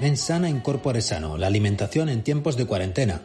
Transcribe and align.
Mens 0.00 0.20
sana 0.20 0.48
in 0.48 0.62
sano, 1.02 1.36
la 1.36 1.46
alimentación 1.46 2.08
en 2.08 2.22
tiempos 2.22 2.56
de 2.56 2.64
cuarentena. 2.64 3.20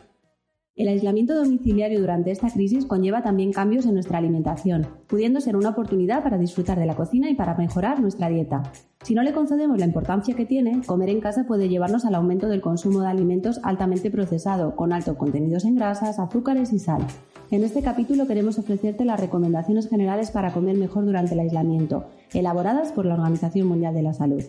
El 0.76 0.90
aislamiento 0.90 1.34
domiciliario 1.34 2.02
durante 2.02 2.32
esta 2.32 2.50
crisis 2.50 2.86
conlleva 2.86 3.24
también 3.24 3.54
cambios 3.54 3.86
en 3.86 3.94
nuestra 3.94 4.18
alimentación, 4.18 4.86
pudiendo 5.08 5.40
ser 5.40 5.56
una 5.56 5.70
oportunidad 5.70 6.22
para 6.22 6.38
disfrutar 6.38 6.78
de 6.78 6.86
la 6.86 6.98
cocina 6.98 7.30
y 7.30 7.34
para 7.36 7.56
mejorar 7.56 8.02
nuestra 8.02 8.28
dieta. 8.28 8.74
Si 9.04 9.16
no 9.16 9.24
le 9.24 9.32
concedemos 9.32 9.80
la 9.80 9.86
importancia 9.86 10.36
que 10.36 10.46
tiene, 10.46 10.82
comer 10.86 11.12
en 11.12 11.22
casa 11.22 11.46
puede 11.48 11.70
llevarnos 11.70 12.04
al 12.04 12.16
aumento 12.16 12.50
del 12.50 12.60
consumo 12.60 13.00
de 13.00 13.08
alimentos 13.08 13.62
altamente 13.64 14.12
procesados, 14.12 14.74
con 14.74 14.92
altos 14.92 15.16
contenidos 15.16 15.64
en 15.64 15.76
grasas, 15.76 16.20
azúcares 16.20 16.74
y 16.74 16.80
sal. 16.80 17.08
En 17.52 17.64
este 17.64 17.84
capítulo 17.84 18.28
queremos 18.28 18.60
ofrecerte 18.60 19.06
las 19.06 19.22
recomendaciones 19.22 19.88
generales 19.88 20.30
para 20.30 20.52
comer 20.52 20.76
mejor 20.76 21.06
durante 21.06 21.36
el 21.36 21.40
aislamiento, 21.40 22.10
elaboradas 22.34 22.92
por 22.92 23.06
la 23.06 23.14
Organización 23.14 23.70
Mundial 23.70 23.94
de 23.94 24.02
la 24.02 24.14
Salud. 24.14 24.44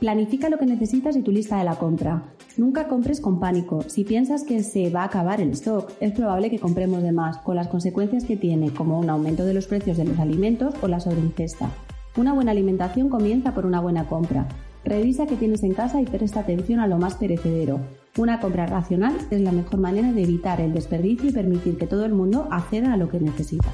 Planifica 0.00 0.48
lo 0.48 0.58
que 0.58 0.66
necesitas 0.66 1.16
y 1.16 1.22
tu 1.22 1.30
lista 1.30 1.58
de 1.58 1.64
la 1.64 1.76
compra. 1.76 2.34
Nunca 2.56 2.88
compres 2.88 3.20
con 3.20 3.38
pánico. 3.38 3.82
Si 3.88 4.04
piensas 4.04 4.44
que 4.44 4.62
se 4.62 4.90
va 4.90 5.02
a 5.02 5.06
acabar 5.06 5.40
el 5.40 5.50
stock, 5.50 5.92
es 6.00 6.12
probable 6.12 6.50
que 6.50 6.58
compremos 6.58 7.02
de 7.02 7.12
más, 7.12 7.38
con 7.38 7.56
las 7.56 7.68
consecuencias 7.68 8.24
que 8.24 8.36
tiene, 8.36 8.72
como 8.72 8.98
un 8.98 9.08
aumento 9.08 9.44
de 9.44 9.54
los 9.54 9.66
precios 9.66 9.96
de 9.96 10.04
los 10.04 10.18
alimentos 10.18 10.74
o 10.82 10.88
la 10.88 11.00
sobreingesta. 11.00 11.70
Una 12.16 12.34
buena 12.34 12.50
alimentación 12.50 13.08
comienza 13.08 13.54
por 13.54 13.64
una 13.64 13.80
buena 13.80 14.06
compra. 14.06 14.48
Revisa 14.84 15.26
qué 15.26 15.36
tienes 15.36 15.62
en 15.62 15.74
casa 15.74 16.00
y 16.00 16.04
presta 16.04 16.40
atención 16.40 16.80
a 16.80 16.88
lo 16.88 16.98
más 16.98 17.14
perecedero. 17.14 17.80
Una 18.18 18.40
compra 18.40 18.66
racional 18.66 19.16
es 19.30 19.40
la 19.40 19.52
mejor 19.52 19.78
manera 19.78 20.12
de 20.12 20.22
evitar 20.22 20.60
el 20.60 20.74
desperdicio 20.74 21.30
y 21.30 21.32
permitir 21.32 21.78
que 21.78 21.86
todo 21.86 22.04
el 22.04 22.12
mundo 22.12 22.48
acceda 22.50 22.92
a 22.92 22.96
lo 22.96 23.08
que 23.08 23.20
necesita. 23.20 23.72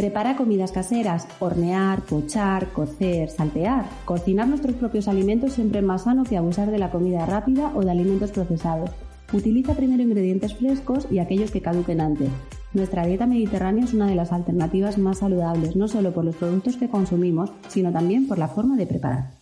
Prepara 0.00 0.34
comidas 0.34 0.72
caseras, 0.72 1.28
hornear, 1.40 2.00
pochar, 2.00 2.68
cocer, 2.72 3.28
saltear. 3.28 3.84
Cocinar 4.06 4.48
nuestros 4.48 4.74
propios 4.76 5.08
alimentos 5.08 5.52
siempre 5.52 5.80
es 5.80 5.84
más 5.84 6.04
sano 6.04 6.24
que 6.24 6.38
abusar 6.38 6.70
de 6.70 6.78
la 6.78 6.90
comida 6.90 7.26
rápida 7.26 7.70
o 7.74 7.82
de 7.82 7.90
alimentos 7.90 8.30
procesados. 8.30 8.92
Utiliza 9.30 9.74
primero 9.74 10.02
ingredientes 10.02 10.54
frescos 10.54 11.06
y 11.10 11.18
aquellos 11.18 11.50
que 11.50 11.60
caduquen 11.60 12.00
antes. 12.00 12.30
Nuestra 12.72 13.04
dieta 13.04 13.26
mediterránea 13.26 13.84
es 13.84 13.92
una 13.92 14.06
de 14.06 14.14
las 14.14 14.32
alternativas 14.32 14.96
más 14.96 15.18
saludables, 15.18 15.76
no 15.76 15.86
solo 15.86 16.14
por 16.14 16.24
los 16.24 16.36
productos 16.36 16.78
que 16.78 16.88
consumimos, 16.88 17.52
sino 17.68 17.92
también 17.92 18.26
por 18.26 18.38
la 18.38 18.48
forma 18.48 18.78
de 18.78 18.86
preparar. 18.86 19.39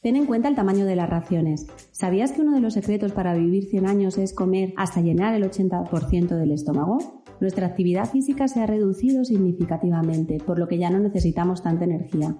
Ten 0.00 0.16
en 0.16 0.26
cuenta 0.26 0.48
el 0.48 0.54
tamaño 0.54 0.86
de 0.86 0.94
las 0.96 1.10
raciones. 1.10 1.66
¿Sabías 1.90 2.32
que 2.32 2.42
uno 2.42 2.54
de 2.54 2.60
los 2.60 2.74
secretos 2.74 3.12
para 3.12 3.34
vivir 3.34 3.64
100 3.64 3.86
años 3.86 4.16
es 4.16 4.32
comer 4.32 4.72
hasta 4.76 5.00
llenar 5.00 5.34
el 5.34 5.42
80% 5.42 6.36
del 6.36 6.52
estómago? 6.52 7.18
nuestra 7.40 7.66
actividad 7.66 8.10
física 8.10 8.48
se 8.48 8.60
ha 8.60 8.66
reducido 8.66 9.24
significativamente, 9.24 10.38
por 10.38 10.58
lo 10.58 10.68
que 10.68 10.78
ya 10.78 10.90
no 10.90 10.98
necesitamos 10.98 11.62
tanta 11.62 11.84
energía. 11.84 12.36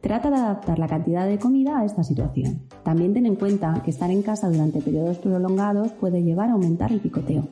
Trata 0.00 0.30
de 0.30 0.36
adaptar 0.36 0.78
la 0.78 0.86
cantidad 0.86 1.26
de 1.26 1.38
comida 1.38 1.78
a 1.78 1.84
esta 1.84 2.04
situación. 2.04 2.62
También 2.84 3.14
ten 3.14 3.26
en 3.26 3.34
cuenta 3.34 3.82
que 3.84 3.90
estar 3.90 4.10
en 4.10 4.22
casa 4.22 4.48
durante 4.48 4.80
periodos 4.80 5.18
prolongados 5.18 5.92
puede 5.92 6.22
llevar 6.22 6.50
a 6.50 6.52
aumentar 6.52 6.92
el 6.92 7.00
picoteo. 7.00 7.48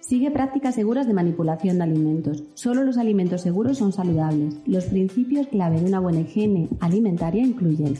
Sigue 0.00 0.30
prácticas 0.30 0.74
seguras 0.74 1.06
de 1.06 1.14
manipulación 1.14 1.78
de 1.78 1.84
alimentos. 1.84 2.44
Solo 2.54 2.82
los 2.82 2.98
alimentos 2.98 3.42
seguros 3.42 3.78
son 3.78 3.92
saludables. 3.92 4.56
Los 4.66 4.86
principios 4.86 5.46
clave 5.46 5.80
de 5.80 5.86
una 5.86 6.00
buena 6.00 6.20
higiene 6.20 6.68
alimentaria 6.80 7.42
incluyen 7.42 7.94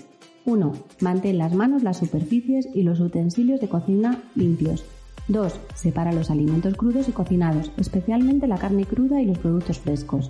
1. 0.45 0.73
Mantén 1.01 1.39
las 1.39 1.55
manos, 1.55 1.83
las 1.83 1.99
superficies 1.99 2.69
y 2.75 2.83
los 2.83 3.01
utensilios 3.01 3.61
de 3.61 3.69
cocina 3.69 4.23
limpios. 4.35 4.85
2. 5.29 5.61
Separa 5.75 6.13
los 6.13 6.31
alimentos 6.31 6.75
crudos 6.75 7.09
y 7.09 7.13
cocinados, 7.13 7.71
especialmente 7.77 8.47
la 8.47 8.59
carne 8.59 8.85
cruda 8.85 9.21
y 9.21 9.27
los 9.27 9.39
productos 9.39 9.79
frescos. 9.79 10.29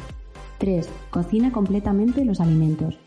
3. 0.59 0.89
Cocina 1.11 1.51
completamente 1.51 2.25
los 2.25 2.41
alimentos. 2.41 2.99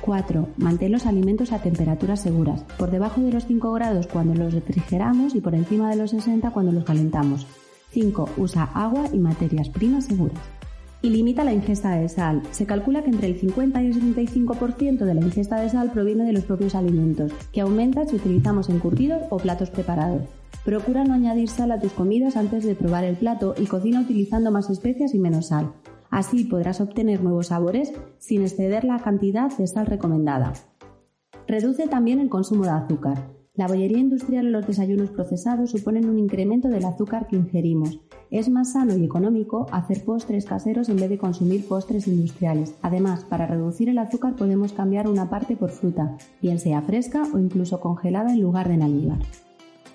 4. 0.00 0.48
Mantén 0.56 0.92
los 0.92 1.06
alimentos 1.06 1.52
a 1.52 1.60
temperaturas 1.60 2.20
seguras, 2.20 2.64
por 2.78 2.90
debajo 2.90 3.20
de 3.20 3.32
los 3.32 3.46
5 3.46 3.72
grados 3.72 4.06
cuando 4.06 4.34
los 4.34 4.54
refrigeramos 4.54 5.34
y 5.34 5.40
por 5.40 5.54
encima 5.54 5.90
de 5.90 5.96
los 5.96 6.10
60 6.10 6.50
cuando 6.50 6.72
los 6.72 6.84
calentamos. 6.84 7.46
5. 7.90 8.30
Usa 8.36 8.70
agua 8.74 9.04
y 9.12 9.18
materias 9.18 9.68
primas 9.68 10.06
seguras. 10.06 10.55
Y 11.06 11.08
limita 11.08 11.44
la 11.44 11.52
ingesta 11.52 11.94
de 11.94 12.08
sal. 12.08 12.42
Se 12.50 12.66
calcula 12.66 13.04
que 13.04 13.10
entre 13.10 13.28
el 13.28 13.38
50 13.38 13.80
y 13.80 13.86
el 13.86 13.94
75% 13.94 15.04
de 15.04 15.14
la 15.14 15.20
ingesta 15.20 15.60
de 15.60 15.68
sal 15.68 15.92
proviene 15.92 16.24
de 16.24 16.32
los 16.32 16.42
propios 16.42 16.74
alimentos, 16.74 17.30
que 17.52 17.60
aumenta 17.60 18.04
si 18.06 18.16
utilizamos 18.16 18.68
encurtidos 18.70 19.22
o 19.30 19.36
platos 19.36 19.70
preparados. 19.70 20.22
Procura 20.64 21.04
no 21.04 21.14
añadir 21.14 21.48
sal 21.48 21.70
a 21.70 21.78
tus 21.78 21.92
comidas 21.92 22.36
antes 22.36 22.64
de 22.64 22.74
probar 22.74 23.04
el 23.04 23.14
plato 23.14 23.54
y 23.56 23.66
cocina 23.66 24.00
utilizando 24.00 24.50
más 24.50 24.68
especias 24.68 25.14
y 25.14 25.20
menos 25.20 25.46
sal. 25.46 25.74
Así 26.10 26.42
podrás 26.42 26.80
obtener 26.80 27.22
nuevos 27.22 27.46
sabores 27.46 27.92
sin 28.18 28.42
exceder 28.42 28.82
la 28.82 28.98
cantidad 28.98 29.56
de 29.56 29.68
sal 29.68 29.86
recomendada. 29.86 30.54
Reduce 31.46 31.86
también 31.86 32.18
el 32.18 32.28
consumo 32.28 32.64
de 32.64 32.70
azúcar. 32.70 33.35
La 33.56 33.66
bollería 33.66 33.98
industrial 33.98 34.48
o 34.48 34.50
los 34.50 34.66
desayunos 34.66 35.08
procesados 35.08 35.70
suponen 35.70 36.10
un 36.10 36.18
incremento 36.18 36.68
del 36.68 36.84
azúcar 36.84 37.26
que 37.26 37.36
ingerimos. 37.36 38.00
Es 38.30 38.50
más 38.50 38.72
sano 38.72 38.94
y 38.94 39.04
económico 39.04 39.66
hacer 39.72 40.04
postres 40.04 40.44
caseros 40.44 40.90
en 40.90 40.96
vez 40.96 41.08
de 41.08 41.16
consumir 41.16 41.66
postres 41.66 42.06
industriales. 42.06 42.74
Además, 42.82 43.24
para 43.24 43.46
reducir 43.46 43.88
el 43.88 43.96
azúcar 43.96 44.36
podemos 44.36 44.74
cambiar 44.74 45.08
una 45.08 45.30
parte 45.30 45.56
por 45.56 45.70
fruta, 45.70 46.18
bien 46.42 46.58
sea 46.58 46.82
fresca 46.82 47.22
o 47.32 47.38
incluso 47.38 47.80
congelada 47.80 48.32
en 48.32 48.42
lugar 48.42 48.68
de 48.68 48.74
en 48.74 48.82
almíbar. 48.82 49.20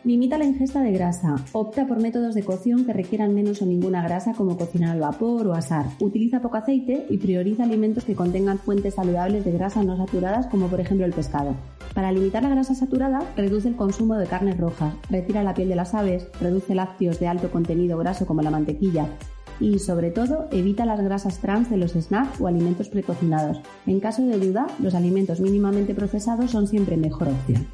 Limita 0.03 0.39
la 0.39 0.45
ingesta 0.45 0.81
de 0.81 0.93
grasa. 0.93 1.35
Opta 1.51 1.85
por 1.85 2.01
métodos 2.01 2.33
de 2.33 2.41
cocción 2.41 2.85
que 2.85 2.93
requieran 2.93 3.35
menos 3.35 3.61
o 3.61 3.67
ninguna 3.67 4.01
grasa 4.01 4.33
como 4.33 4.57
cocinar 4.57 4.89
al 4.89 5.01
vapor 5.01 5.45
o 5.45 5.53
asar. 5.53 5.85
Utiliza 5.99 6.41
poco 6.41 6.57
aceite 6.57 7.05
y 7.07 7.19
prioriza 7.19 7.65
alimentos 7.65 8.05
que 8.05 8.15
contengan 8.15 8.57
fuentes 8.57 8.95
saludables 8.95 9.45
de 9.45 9.51
grasa 9.51 9.83
no 9.83 9.97
saturadas 9.97 10.47
como 10.47 10.65
por 10.65 10.79
ejemplo 10.79 11.05
el 11.05 11.13
pescado. 11.13 11.53
Para 11.93 12.11
limitar 12.11 12.41
la 12.43 12.49
grasa 12.49 12.73
saturada, 12.73 13.19
reduce 13.35 13.67
el 13.67 13.75
consumo 13.75 14.15
de 14.15 14.27
carnes 14.27 14.57
rojas, 14.57 14.93
retira 15.09 15.43
la 15.43 15.53
piel 15.53 15.69
de 15.69 15.75
las 15.75 15.93
aves, 15.93 16.27
reduce 16.39 16.73
lácteos 16.73 17.19
de 17.19 17.27
alto 17.27 17.51
contenido 17.51 17.97
graso 17.97 18.25
como 18.25 18.41
la 18.41 18.51
mantequilla 18.51 19.07
y, 19.59 19.79
sobre 19.79 20.09
todo, 20.09 20.47
evita 20.51 20.85
las 20.85 21.01
grasas 21.01 21.39
trans 21.39 21.69
de 21.69 21.77
los 21.77 21.91
snacks 21.91 22.39
o 22.41 22.47
alimentos 22.47 22.89
precocinados. 22.89 23.61
En 23.85 23.99
caso 23.99 24.25
de 24.25 24.39
duda, 24.39 24.67
los 24.79 24.95
alimentos 24.95 25.39
mínimamente 25.39 25.93
procesados 25.93 26.51
son 26.51 26.67
siempre 26.67 26.97
mejor 26.97 27.27
opción. 27.29 27.67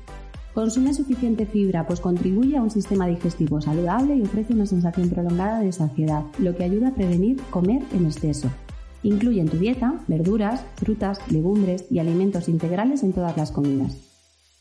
Consume 0.54 0.96
suficiente 0.96 1.46
fibra, 1.46 1.86
pues 1.86 2.00
contribuye 2.00 2.58
a 2.58 2.64
un 2.64 2.72
sistema 2.72 3.06
digestivo 3.06 3.62
saludable 3.62 4.16
y 4.16 4.24
ofrece 4.24 4.54
una 4.54 4.66
sensación 4.66 5.10
prolongada 5.10 5.60
de 5.60 5.72
saciedad, 5.72 6.24
lo 6.40 6.56
que 6.56 6.64
ayuda 6.64 6.88
a 6.88 6.96
prevenir 6.96 7.40
comer 7.52 7.84
en 7.94 8.08
exceso. 8.08 8.50
Incluye 9.04 9.40
en 9.40 9.50
tu 9.50 9.58
dieta 9.58 10.02
verduras, 10.08 10.66
frutas, 10.76 11.20
legumbres 11.32 11.86
y 11.92 12.00
alimentos 12.00 12.50
integrales 12.50 13.04
en 13.04 13.14
todas 13.14 13.38
las 13.38 13.52
comidas. 13.52 14.07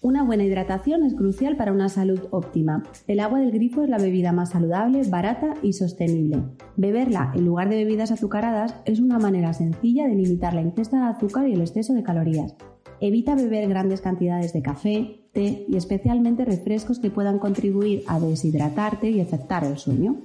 Una 0.07 0.23
buena 0.23 0.45
hidratación 0.45 1.03
es 1.03 1.17
crucial 1.17 1.57
para 1.57 1.73
una 1.73 1.89
salud 1.89 2.29
óptima. 2.31 2.85
El 3.09 3.19
agua 3.19 3.41
del 3.41 3.51
grifo 3.51 3.83
es 3.83 3.89
la 3.89 3.99
bebida 3.99 4.31
más 4.31 4.51
saludable, 4.51 5.03
barata 5.11 5.55
y 5.65 5.73
sostenible. 5.73 6.45
Beberla 6.77 7.33
en 7.35 7.45
lugar 7.45 7.69
de 7.69 7.75
bebidas 7.75 8.13
azucaradas 8.13 8.77
es 8.85 9.01
una 9.01 9.19
manera 9.19 9.53
sencilla 9.53 10.07
de 10.07 10.15
limitar 10.15 10.55
la 10.55 10.63
ingesta 10.63 10.99
de 10.99 11.07
azúcar 11.07 11.49
y 11.49 11.55
el 11.55 11.61
exceso 11.61 11.93
de 11.93 12.05
calorías. 12.05 12.55
Evita 13.01 13.35
beber 13.35 13.69
grandes 13.69 14.01
cantidades 14.01 14.53
de 14.53 14.63
café, 14.63 15.25
té 15.33 15.67
y 15.69 15.77
especialmente 15.77 16.45
refrescos 16.45 17.01
que 17.01 17.11
puedan 17.11 17.41
contribuir 17.41 18.05
a 18.07 18.21
deshidratarte 18.21 19.11
y 19.11 19.21
afectar 19.21 19.65
el 19.65 19.77
sueño. 19.77 20.21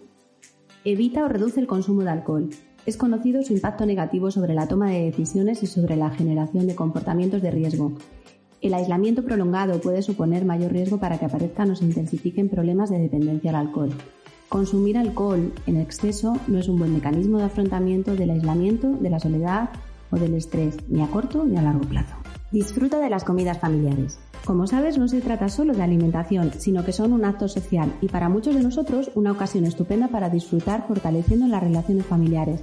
Evita 0.86 1.25
o 1.25 1.28
reduce 1.28 1.59
el 1.59 1.66
consumo 1.66 2.03
de 2.03 2.12
alcohol. 2.12 2.52
Es 2.86 2.98
conocido 2.98 3.42
su 3.42 3.53
impacto 3.53 3.88
negativo 3.88 4.30
sobre 4.30 4.53
la 4.53 4.68
toma 4.68 4.92
de 4.92 5.06
decisiones 5.06 5.63
y 5.63 5.66
sobre 5.66 5.96
la 5.96 6.12
generación 6.12 6.68
de 6.68 6.75
comportamientos 6.75 7.42
de 7.42 7.50
riesgo. 7.50 7.94
El 8.62 8.76
aislamiento 8.76 9.24
prolongado 9.24 9.82
puede 9.82 10.04
suponer 10.04 10.46
mayor 10.46 10.72
riesgo 10.72 11.00
para 11.00 11.18
que 11.18 11.26
aparezcan 11.26 11.72
o 11.72 11.76
se 11.76 11.84
intensifiquen 11.84 12.48
problemas 12.48 12.92
de 12.92 13.00
dependencia 13.00 13.50
al 13.50 13.56
alcohol. 13.56 13.90
Consumir 14.50 15.00
alcohol 15.00 15.52
en 15.66 15.78
exceso 15.78 16.38
no 16.48 16.60
es 16.60 16.70
un 16.70 16.78
buen 16.78 16.94
mecanismo 16.94 17.40
de 17.40 17.46
afrontamiento 17.46 18.16
del 18.16 18.30
aislamiento, 18.30 18.90
de 18.90 19.10
la 19.10 19.20
soledad 19.20 19.72
o 20.12 20.18
del 20.18 20.36
estrés, 20.36 20.78
ni 20.90 21.02
a 21.02 21.08
corto 21.08 21.44
ni 21.44 21.58
a 21.58 21.64
largo 21.64 21.88
plazo. 21.88 22.14
Disfruta 22.52 23.00
de 23.00 23.10
las 23.10 23.24
comidas 23.24 23.58
familiares. 23.58 24.19
Como 24.46 24.68
sabes, 24.68 24.98
no 24.98 25.07
se 25.07 25.22
trata 25.22 25.50
solo 25.50 25.74
de 25.74 25.81
alimentación, 25.81 26.52
sino 26.60 26.86
que 26.86 26.92
son 26.92 27.14
un 27.14 27.25
acto 27.25 27.48
social 27.48 27.92
y 28.00 28.10
para 28.10 28.30
muchos 28.30 28.54
de 28.54 28.62
nosotros 28.62 29.10
una 29.16 29.31
ocasión 29.31 29.66
estupenda 29.66 30.10
para 30.10 30.30
disfrutar 30.30 30.86
fortaleciendo 30.88 31.48
las 31.48 31.64
relaciones 31.64 32.06
familiares. 32.06 32.62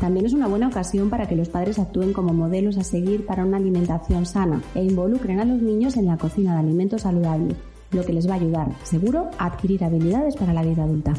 También 0.00 0.24
es 0.24 0.32
una 0.32 0.48
buena 0.48 0.68
ocasión 0.68 1.10
para 1.10 1.28
que 1.28 1.36
los 1.36 1.50
padres 1.50 1.78
actúen 1.78 2.14
como 2.14 2.32
modelos 2.32 2.78
a 2.78 2.84
seguir 2.84 3.26
para 3.26 3.44
una 3.44 3.58
alimentación 3.58 4.24
sana 4.24 4.62
e 4.74 4.82
involucren 4.82 5.40
a 5.40 5.44
los 5.44 5.60
niños 5.60 5.98
en 5.98 6.06
la 6.06 6.16
cocina 6.16 6.54
de 6.54 6.60
alimentos 6.60 7.02
saludables, 7.02 7.54
lo 7.92 8.02
que 8.02 8.14
les 8.14 8.26
va 8.26 8.32
a 8.32 8.36
ayudar, 8.36 8.68
seguro, 8.82 9.28
a 9.36 9.46
adquirir 9.46 9.84
habilidades 9.84 10.36
para 10.36 10.54
la 10.54 10.62
vida 10.62 10.84
adulta. 10.84 11.12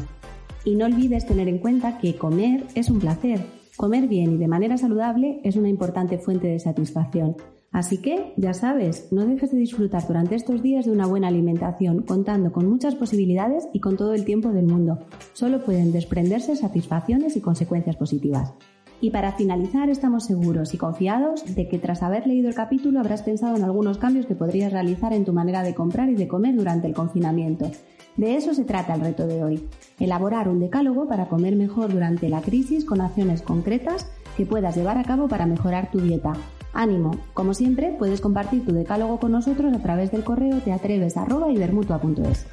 Y 0.64 0.74
no 0.74 0.86
olvides 0.86 1.26
tener 1.26 1.46
en 1.46 1.58
cuenta 1.58 1.98
que 1.98 2.16
comer 2.16 2.66
es 2.74 2.90
un 2.90 2.98
placer. 2.98 3.46
Comer 3.76 4.08
bien 4.08 4.32
y 4.32 4.36
de 4.36 4.48
manera 4.48 4.76
saludable 4.76 5.40
es 5.44 5.54
una 5.54 5.68
importante 5.68 6.18
fuente 6.18 6.48
de 6.48 6.58
satisfacción. 6.58 7.36
Así 7.72 7.98
que, 7.98 8.34
ya 8.36 8.52
sabes, 8.52 9.08
no 9.12 9.24
dejes 9.24 9.50
de 9.50 9.58
disfrutar 9.58 10.06
durante 10.06 10.34
estos 10.34 10.62
días 10.62 10.84
de 10.84 10.92
una 10.92 11.06
buena 11.06 11.28
alimentación, 11.28 12.02
contando 12.02 12.52
con 12.52 12.68
muchas 12.68 12.94
posibilidades 12.94 13.66
y 13.72 13.80
con 13.80 13.96
todo 13.96 14.12
el 14.12 14.26
tiempo 14.26 14.50
del 14.50 14.66
mundo. 14.66 14.98
Solo 15.32 15.64
pueden 15.64 15.90
desprenderse 15.90 16.54
satisfacciones 16.54 17.34
y 17.36 17.40
consecuencias 17.40 17.96
positivas. 17.96 18.52
Y 19.00 19.10
para 19.10 19.32
finalizar, 19.32 19.88
estamos 19.88 20.26
seguros 20.26 20.74
y 20.74 20.78
confiados 20.78 21.56
de 21.56 21.66
que 21.66 21.78
tras 21.78 22.02
haber 22.02 22.26
leído 22.26 22.48
el 22.48 22.54
capítulo 22.54 23.00
habrás 23.00 23.22
pensado 23.22 23.56
en 23.56 23.64
algunos 23.64 23.98
cambios 23.98 24.26
que 24.26 24.36
podrías 24.36 24.70
realizar 24.70 25.12
en 25.12 25.24
tu 25.24 25.32
manera 25.32 25.62
de 25.62 25.74
comprar 25.74 26.08
y 26.10 26.14
de 26.14 26.28
comer 26.28 26.54
durante 26.54 26.86
el 26.86 26.94
confinamiento. 26.94 27.68
De 28.16 28.36
eso 28.36 28.52
se 28.52 28.64
trata 28.64 28.94
el 28.94 29.00
reto 29.00 29.26
de 29.26 29.42
hoy, 29.42 29.66
elaborar 29.98 30.48
un 30.48 30.60
decálogo 30.60 31.08
para 31.08 31.26
comer 31.28 31.56
mejor 31.56 31.90
durante 31.90 32.28
la 32.28 32.42
crisis 32.42 32.84
con 32.84 33.00
acciones 33.00 33.40
concretas 33.40 34.06
que 34.36 34.44
puedas 34.44 34.76
llevar 34.76 34.98
a 34.98 35.04
cabo 35.04 35.26
para 35.26 35.46
mejorar 35.46 35.90
tu 35.90 35.98
dieta. 35.98 36.34
Ánimo, 36.72 37.18
como 37.34 37.52
siempre, 37.54 37.94
puedes 37.98 38.20
compartir 38.20 38.64
tu 38.64 38.72
decálogo 38.72 39.20
con 39.20 39.32
nosotros 39.32 39.74
a 39.74 39.78
través 39.80 40.10
del 40.10 40.24
correo 40.24 40.58
teatreves@ibermutua.es. 40.60 42.46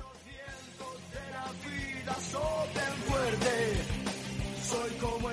Soy 4.62 4.92
como 5.00 5.30